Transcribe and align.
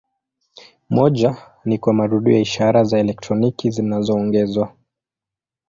Moja 0.89 1.37
ni 1.65 1.77
kwa 1.77 1.93
marudio 1.93 2.33
ya 2.35 2.39
ishara 2.39 2.83
za 2.83 2.99
elektroniki 2.99 3.71
zinazoongezwa. 3.71 4.73